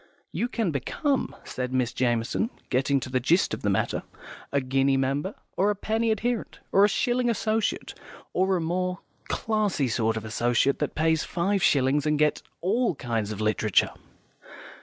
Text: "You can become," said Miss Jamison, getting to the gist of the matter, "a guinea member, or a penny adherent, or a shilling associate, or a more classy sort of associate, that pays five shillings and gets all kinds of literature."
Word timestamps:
"You 0.31 0.47
can 0.47 0.71
become," 0.71 1.35
said 1.43 1.71
Miss 1.71 1.93
Jamison, 1.93 2.49
getting 2.71 2.99
to 3.01 3.09
the 3.11 3.19
gist 3.19 3.53
of 3.53 3.61
the 3.61 3.69
matter, 3.69 4.01
"a 4.51 4.59
guinea 4.59 4.97
member, 4.97 5.35
or 5.55 5.69
a 5.69 5.75
penny 5.75 6.09
adherent, 6.09 6.57
or 6.71 6.83
a 6.83 6.89
shilling 6.89 7.29
associate, 7.29 7.93
or 8.33 8.55
a 8.57 8.61
more 8.61 9.01
classy 9.27 9.87
sort 9.89 10.17
of 10.17 10.25
associate, 10.25 10.79
that 10.79 10.95
pays 10.95 11.23
five 11.23 11.61
shillings 11.61 12.07
and 12.07 12.17
gets 12.17 12.41
all 12.61 12.95
kinds 12.95 13.31
of 13.31 13.41
literature." 13.41 13.91